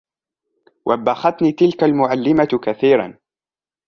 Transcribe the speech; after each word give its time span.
وبختني 0.85 1.51
تلك 1.51 1.83
المعلمة 1.83 2.59
كثيرًا. 2.63 3.17